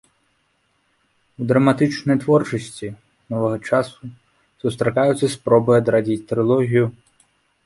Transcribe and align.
У 1.43 1.45
драматычнай 1.51 2.17
творчасці 2.23 2.87
новага 3.35 3.57
часу 3.69 4.01
сустракаюцца 4.65 5.25
спробы 5.37 5.71
адрадзіць 5.83 6.21
трылогію. 6.35 6.85